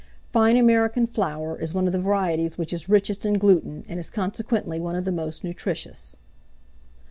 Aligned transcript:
Fine 0.33 0.57
American 0.57 1.05
flour 1.05 1.55
is 1.59 1.75
one 1.75 1.85
of 1.85 1.93
the 1.93 1.99
varieties 2.01 2.57
which 2.57 2.73
is 2.73 2.89
richest 2.89 3.23
in 3.23 3.35
gluten, 3.35 3.85
and 3.87 3.99
is 3.99 4.09
consequently 4.09 4.79
one 4.79 4.95
of 4.95 5.05
the 5.05 5.11
most 5.11 5.43
nutritious. 5.43 6.15